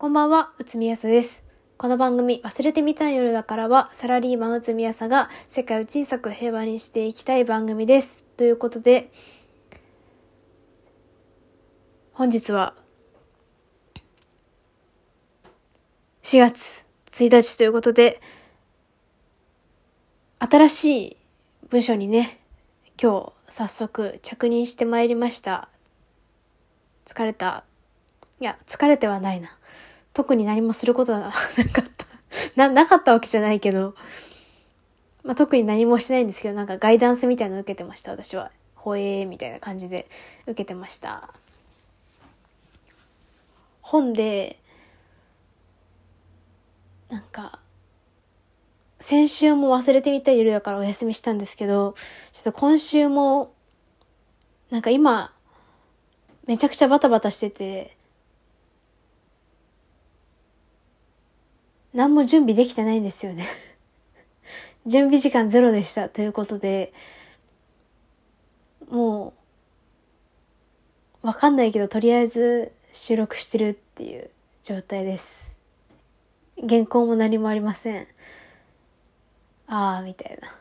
[0.00, 1.42] こんばんは、うつみやさです。
[1.76, 8.22] この番組、忘れてみたい夜だからは、サラリーマンうつみやさが世界を小さく平和にしていきたい番組です。
[8.36, 9.10] ということで、
[12.12, 12.76] 本日は、
[16.22, 18.20] 4月1日ということで、
[20.38, 21.16] 新しい
[21.70, 22.38] 文章にね、
[23.02, 25.68] 今日早速着任してまいりました。
[27.04, 27.64] 疲れた。
[28.38, 29.57] いや、疲れてはないな。
[30.12, 32.06] 特に何もすることは なかった
[32.56, 33.94] な、なかったわけじゃないけど、
[35.22, 38.50] まあ、特に何もしてないんですけど、なんかガイダンスみたいなの受けてました、私は。
[38.74, 40.08] ほえーみたいな感じで
[40.44, 41.34] 受けてました。
[43.82, 44.58] 本で、
[47.10, 47.58] なんか、
[49.00, 51.94] 先週も忘れてみたい夜だからお休みしたんですけど、
[52.32, 53.52] ちょっと今週も、
[54.70, 55.32] なんか今、
[56.46, 57.97] めちゃくちゃバタバタしてて、
[61.98, 63.48] 何も準備できてないんですよね
[64.86, 66.92] 準備時間ゼロでしたということで、
[68.88, 69.34] も
[71.24, 74.30] う、わかんないけど、とりあえず収録してるっていう
[74.62, 75.56] 状態です。
[76.68, 78.06] 原稿も何もありません。
[79.66, 80.56] ああ、みたいな。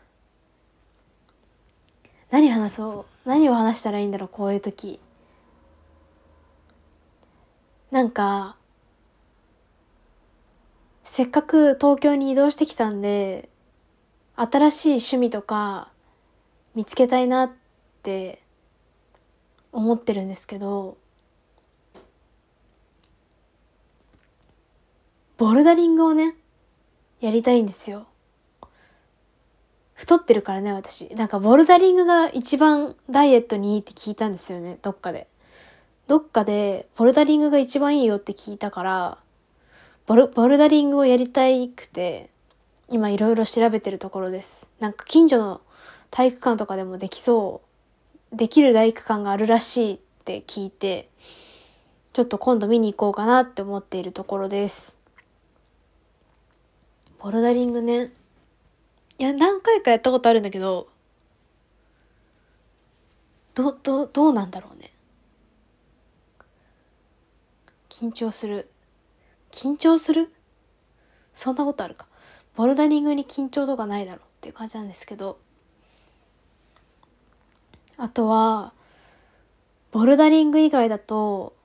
[2.31, 3.29] 何話そう？
[3.29, 4.99] 何を話したらいいんだろう、こういう時。
[7.91, 8.56] なんか、
[11.09, 13.49] せっかく東京に移動してきたんで、
[14.35, 15.89] 新しい趣味とか
[16.75, 17.51] 見つけたいなっ
[18.03, 18.43] て
[19.71, 20.97] 思ってるんですけど、
[25.37, 26.35] ボルダリングをね、
[27.19, 28.05] やりたいんですよ。
[29.93, 31.15] 太ってるからね、私。
[31.15, 35.27] なんかボルダリングが一番ダイエットにいいって聞いたんですよね、どっかで。
[36.07, 39.17] どっかでボルダリングが一番いいよって聞いたから、
[40.07, 42.29] ボル、ボルダリングをやりたいくて、
[42.87, 44.65] 今いろいろ調べてるところです。
[44.79, 45.59] なんか近所の
[46.11, 47.61] 体育館とかでもできそ
[48.31, 51.09] う、できる体育館があるらしいって聞いて、
[52.13, 54.97] ちょっと今度見に行こうかなって思っているところです。
[57.19, 58.13] ボルダリングね。
[59.19, 60.87] いや、何回かやったことあるんだけど、
[63.55, 64.93] ど、ど、どうなんだろうね。
[67.89, 68.69] 緊張する。
[69.57, 70.31] 緊張する？
[71.33, 72.05] そんなことあるか。
[72.55, 75.39] ボルダリングに緊張とかないだろうっていう感じなんですけど。
[77.97, 78.71] あとは、
[79.91, 81.55] ボルダリング以外だと、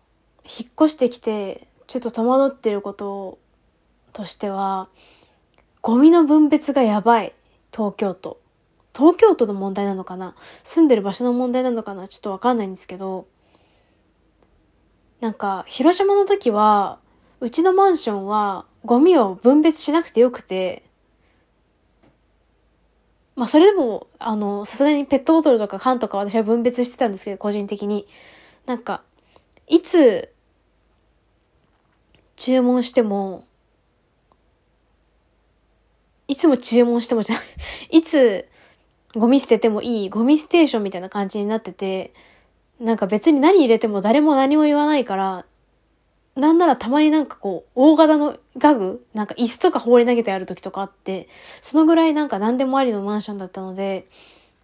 [0.44, 3.38] 引っ越してきて、ちょっと戸惑ってること
[4.14, 4.88] としては、
[5.82, 7.34] ゴミの分別がやばい。
[7.76, 8.40] 東京都。
[8.96, 10.34] 東京都の問題なのかな？
[10.64, 12.08] 住んでる場所の問題なのかな？
[12.08, 13.26] ちょっとわかんないんですけど、
[15.20, 16.98] なんか、広島の時は、
[17.42, 20.84] うちのマンションはゴミを分別しなくてよくて、
[23.34, 28.06] まあそれでも、あの、さすがにペットボトルとか缶とか私は分別してたんですけど、個人的に。
[28.64, 29.02] なんか、
[29.66, 30.32] いつ
[32.36, 33.44] 注文しても、
[36.28, 37.44] いつも注文してもじゃない
[37.98, 38.48] いつ
[39.16, 42.14] ゴミ捨ててもいいゴミステーションみたいな感じになってて、
[42.78, 45.44] なんか別に何入れても誰も何も言わないから、
[46.34, 51.28] なんならたまになんかこう、大型のガグなんか椅子とか放り投げてある時とかあって、
[51.60, 54.06] そのぐらいなんか何でもありのマンションだったので、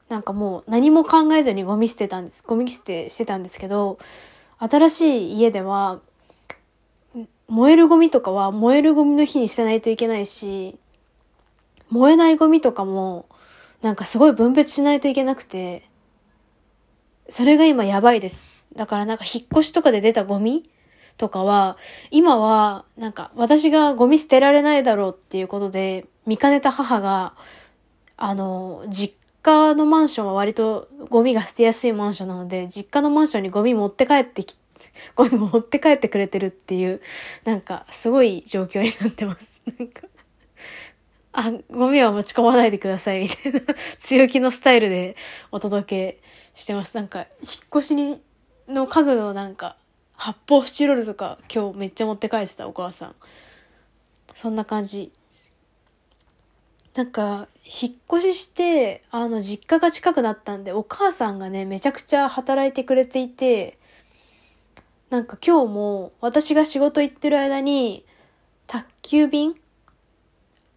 [0.08, 2.42] なんかもう何も考えずにゴミ捨てたんです。
[2.46, 3.98] ゴミ捨てしてたんですけど、
[4.58, 6.00] 新しい家では、
[7.48, 10.76] 燃えるゴミとかは燃えるゴミの日に捨てないといけないし、
[11.90, 13.26] 燃えないゴミとかも、
[13.82, 15.86] なんかすごい分別しないといけなくて、
[17.28, 18.64] それが今やばいです。
[18.74, 20.68] だからなんか引っ越しとかで出たゴミ
[21.18, 21.76] とかは、
[22.10, 27.34] 今は、なんか、私がゴミ捨てられないだろうっていうことで、見かねた母が、
[28.16, 34.56] あの、実家のマンションは割とゴミが捨てやすいマンションなので、実家のマンションにゴミ持って帰ってき、
[35.16, 37.00] ゴミ持って帰ってくれてるっていう、
[37.44, 39.60] なんか、すごい状況になってます。
[39.78, 40.02] なんか、
[41.32, 43.60] あ、ゴミは持ち込まないでくださいみたいな
[44.00, 45.16] 強気のスタイルで
[45.52, 46.20] お届け
[46.54, 46.94] してます。
[46.94, 47.28] なんか、引っ
[47.76, 48.20] 越しに、
[48.68, 49.76] の家具のなんか、
[50.18, 53.14] 発泡スチロールとか今日めっちゃ持って帰ってたお母さん。
[54.34, 55.12] そんな感じ。
[56.94, 63.78] なんか、引っ越しして、あの、実家が近くなったんで、お母さんがね、めちゃくちゃ働いてくれていて、
[65.08, 68.04] なんか今日も私が仕事行ってる間に、
[68.66, 69.54] 宅急便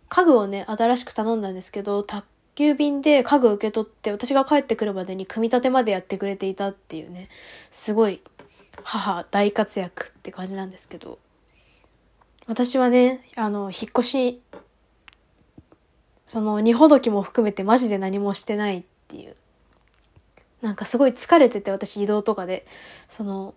[0.10, 7.30] 家具をね、新しく頼んだんですけど、宅急便で家具受け取って、私が帰ってくるまでに組み立てまでやってくれていたっていうね、
[7.72, 8.22] すごい
[8.84, 11.20] 母大活躍って感じなんですけど
[12.48, 14.42] 私はね、あの、引っ越し、
[16.26, 19.36] その、荷ほどきも含めてマジで何もしてないっていう。
[20.62, 22.66] なんかすごい疲れてて、私移動とかで、
[23.08, 23.54] その、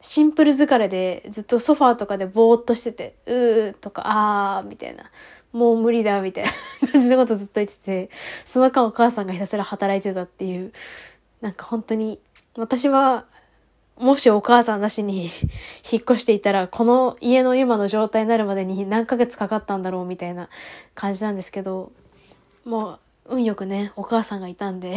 [0.00, 5.10] シンプル疲れでずっとソファーとかでぼーっとしてて、うーとか、あーみたいな。
[5.52, 8.10] もう無理だ、みたいな感じのことずっと言ってて、
[8.44, 10.72] その間お母さんがひたすら働いてたっていう、
[11.40, 12.20] なんか本当に、
[12.56, 13.26] 私は、
[13.98, 15.30] もしお母さんなしに
[15.90, 20.48] 引っ越していたら、この家の今の状態になるまでに何ヶ月かかったんだろうみたいな
[20.94, 21.92] 感じなんですけど、
[22.64, 24.96] もう、運よくね、お母さんがいたんで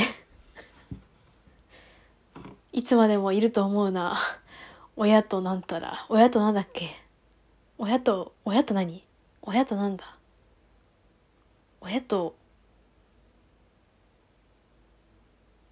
[2.73, 4.17] いつまでもいると思うな。
[4.97, 6.89] 親となんたら、親となんだっけ？
[7.77, 9.03] 親と、親と何？
[9.41, 10.17] 親となんだ？
[11.81, 12.35] 親と、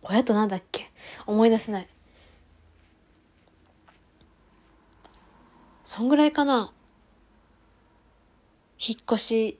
[0.03, 0.91] 親となんだっけ？
[1.25, 1.87] 思い出せない。
[5.85, 6.71] そんぐらいかな
[8.79, 9.59] 引っ越し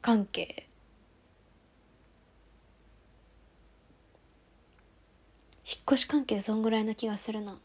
[0.00, 0.66] 関係。
[5.64, 7.58] 引っ越し関係そんぐらいな気がするな。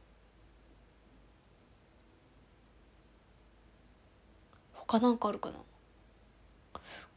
[4.74, 5.56] 他なんかあるかな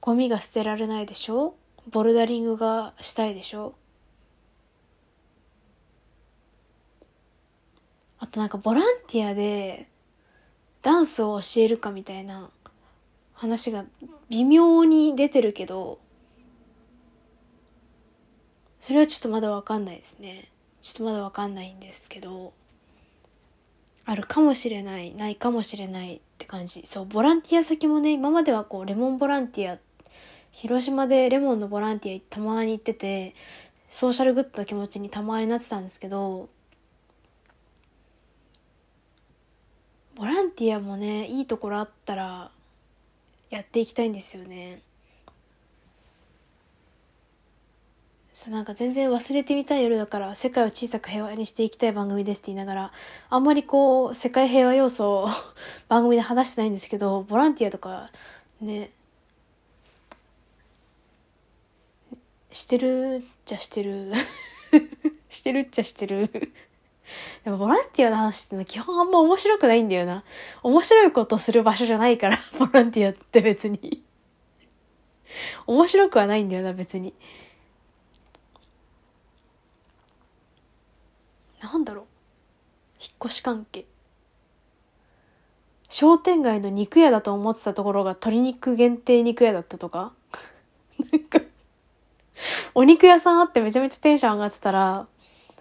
[0.01, 1.57] ゴミが捨てられないでしょ？
[1.91, 3.75] ボルダリングがしたいでしょ？
[8.37, 9.89] となんかボランティアで
[10.83, 12.51] ダンスを教えるかみたいな
[13.33, 13.85] 話が
[14.29, 15.99] 微妙に出てるけど、
[18.81, 20.51] それはちょっとまだわかんないですね。
[20.83, 22.53] ちょっとまだわかんないんですけど、
[24.05, 26.85] あるかもしれない、ないかもしれないって感じ。
[26.87, 29.79] そう、ボランティア先もね、今まではこう、レモンボランティア、
[30.53, 33.35] 広島でレモンのボランティアたまに行ってて、
[33.91, 36.49] ソーシャルグッドの気持ちにたまになってたんですけど、
[40.17, 42.51] ボランティアもねいいところあったら
[43.51, 44.81] やっていきたいんですよね。
[48.33, 52.93] そうなんか全然忘れてみたい夜だから世界を小さく平和にしていきたい番組ですって言いながら
[53.31, 55.29] あんまりこう世界平和要素を
[55.89, 58.11] 番組で話してないんですけどボランティアとか
[58.61, 58.91] ね
[62.53, 64.13] してるっちゃしてる。
[65.29, 66.31] してるっちゃしてる。
[67.45, 70.25] でもボランティアの話ってのは基本あんま面白くないんだよな。
[70.63, 74.03] 面白いことする場所じゃないから、 ボランティアって別に。
[75.67, 77.15] 面白くはないんだよな、別に。
[81.61, 82.05] なんだろう。
[83.01, 83.87] 引っ越し関係。
[85.89, 90.13] 商店街の肉屋だと思ってたところが鶏肉限定肉屋だったとか
[91.13, 91.41] なんか、
[92.75, 95.07] お肉屋さんあってめちゃめちゃテンション上がってたら、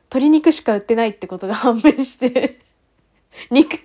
[0.10, 2.60] 鶏肉しか売ってないってことが判明して
[3.52, 3.78] 肉、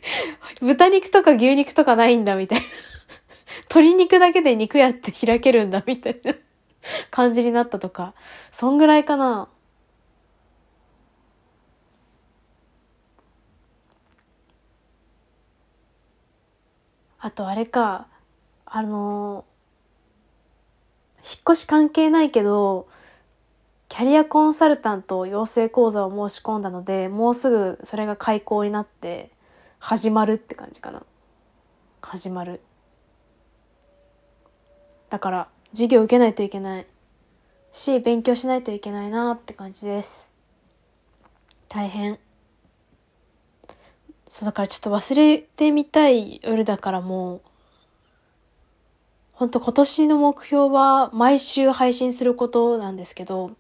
[0.61, 2.64] 豚肉とか牛肉とかないんだみたいな。
[3.70, 6.34] 鶏肉だけで肉屋って開けるんだみたいな。
[7.11, 8.14] 感じになったとか、
[8.52, 9.49] そんぐらいかな。
[17.19, 18.06] あとあれか、
[18.64, 19.44] あの
[21.19, 22.88] 引っ越し関係ないけど、
[23.90, 29.32] キャリアコンサルタント養成講座を申し込んだので、もうすぐそれが開講になって、
[29.81, 31.02] 始まるって感じかな。
[32.00, 32.61] 始まる。
[35.11, 36.87] だから、授業受けないといけない
[37.73, 40.30] し、勉強しないといけないなって感じです。
[41.68, 42.20] 大変。
[44.28, 47.40] そう、だからちょっと忘れてみたい夜だからもう、
[49.40, 53.52] 本当今年の目標は毎週配信することなんですけど、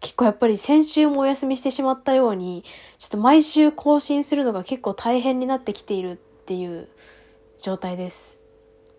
[0.00, 2.64] 結構やっぱり先週もお休みしてしまったように、
[2.98, 6.16] ちょっと毎週更新するのが結構大変になってきているっ
[6.46, 6.88] ていう
[7.60, 8.40] 状態です。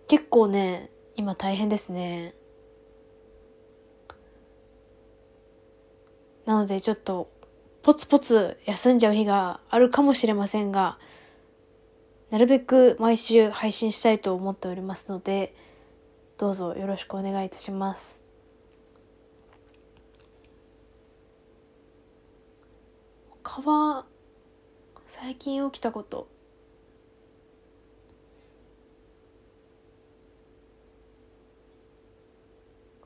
[0.08, 2.36] 結構ね、今大変ですね。
[6.46, 7.32] なのでちょっと
[7.82, 11.00] ポツポツ休んじゃう日があるかもしれませんが、
[12.30, 15.56] なるべく毎週配信したいと思っておりますので、
[16.40, 18.22] どうぞよろしくお願いいたします。
[23.44, 24.06] 他は
[25.10, 26.30] 最近起きたこと。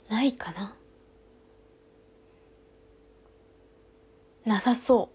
[0.10, 0.76] ないかな。
[4.46, 5.10] なさそ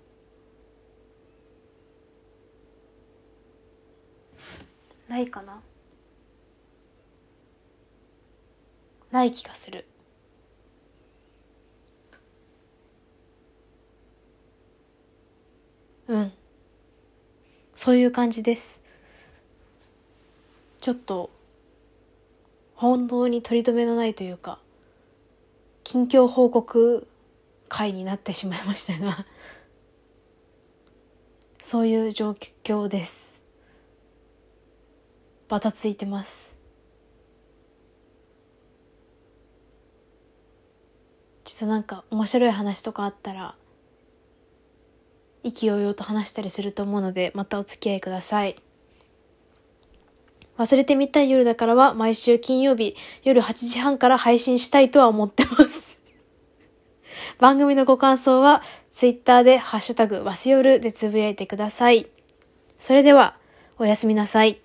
[5.09, 5.11] う。
[5.11, 5.63] ないかな。
[9.19, 9.85] ない気がする。
[16.07, 16.33] うん。
[17.75, 18.81] そういう感じです。
[20.81, 21.31] ちょっと
[22.77, 24.61] 本当に取り留めのないというか
[25.83, 27.09] 近況報告
[27.69, 29.27] 会になってしまいましたが
[31.61, 33.43] そういう状況です。
[35.49, 36.49] バタついてます
[41.48, 43.55] ちょっとなんか面白い話とかあったら
[45.43, 48.57] 意気揚々と話したりすると思うのでまたお付き合いください
[50.59, 56.01] 忘れてみたい夜だからは毎週金曜日夜8時半から配信したいとは思ってます
[57.39, 58.63] 番組のご感想は
[58.99, 62.09] ツイッターでハッシュタグわすよるでつぶやいてください。
[62.81, 63.37] それでは
[63.79, 64.61] おやすみなさい。